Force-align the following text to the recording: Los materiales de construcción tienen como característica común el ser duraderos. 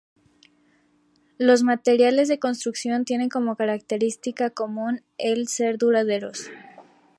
Los 1.37 1.61
materiales 1.61 2.27
de 2.27 2.39
construcción 2.39 3.05
tienen 3.05 3.29
como 3.29 3.55
característica 3.55 4.49
común 4.49 5.03
el 5.19 5.47
ser 5.47 5.77
duraderos. 5.77 6.49